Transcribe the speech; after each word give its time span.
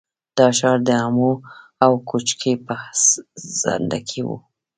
دا 0.37 0.47
ښار 0.57 0.77
د 0.87 0.89
امو 1.05 1.31
او 1.83 1.91
کوکچې 2.07 2.53
په 2.65 2.73
څنډه 3.59 3.99
کې 4.07 4.21
و 4.25 4.29